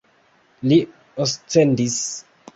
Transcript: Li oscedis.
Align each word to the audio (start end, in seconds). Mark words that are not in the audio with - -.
Li 0.71 0.79
oscedis. 1.27 2.01